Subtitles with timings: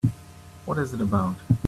[0.65, 1.35] What is it about?